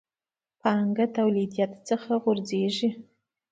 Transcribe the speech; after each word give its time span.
پانګه 0.61 1.05
توليديت 1.17 1.71
څخه 1.87 2.11
غورځېږي. 2.23 2.89